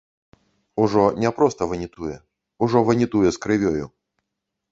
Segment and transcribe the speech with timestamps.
[0.83, 2.15] Ужо не проста ванітуе,
[2.67, 3.85] ужо ванітуе з крывёю.